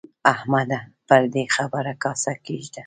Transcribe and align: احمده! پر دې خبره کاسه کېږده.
احمده! 0.33 0.79
پر 1.07 1.21
دې 1.33 1.43
خبره 1.55 1.93
کاسه 2.03 2.33
کېږده. 2.45 2.79